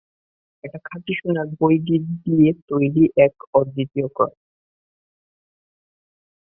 [0.63, 4.35] এটা খাঁটি-সোনার বেদী দিয়ে তৈরি এক অদ্বিতীয় ক্রস।